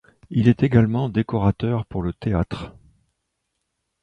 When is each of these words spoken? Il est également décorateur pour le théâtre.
Il 0.31 0.47
est 0.47 0.63
également 0.63 1.09
décorateur 1.09 1.85
pour 1.85 2.01
le 2.01 2.11
théâtre. 2.11 2.73